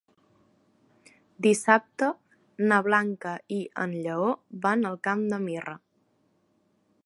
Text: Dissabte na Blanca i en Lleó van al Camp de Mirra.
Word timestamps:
Dissabte 1.47 2.07
na 2.71 2.81
Blanca 2.89 3.35
i 3.57 3.61
en 3.85 3.95
Lleó 4.07 4.33
van 4.67 4.91
al 4.93 5.01
Camp 5.09 5.25
de 5.35 5.41
Mirra. 5.49 5.81